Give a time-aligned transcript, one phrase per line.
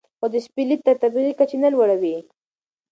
[0.19, 2.15] خو د شپې لید تر طبیعي کچې نه لوړوي.